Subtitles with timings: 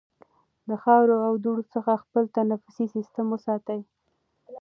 [0.67, 3.81] د خاورو او دوړو څخه خپل تنفسي سیستم وساتئ.